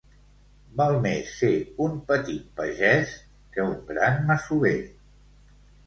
[0.79, 1.51] Val més ser
[1.89, 3.15] un petit pagès
[3.55, 4.79] que un gran masover.